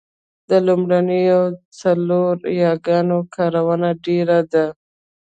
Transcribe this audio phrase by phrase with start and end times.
[0.49, 1.41] د لومړنیو
[1.79, 4.65] څلورو یاګانو کارونه ډېره ده